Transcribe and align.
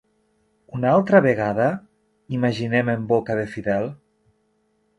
"Una 0.77 0.89
altra 0.99 1.19
vegada?" 1.25 1.67
—imaginem 2.37 2.91
en 2.97 3.07
boca 3.15 3.39
de 3.43 3.47
Fidel—. 3.55 3.89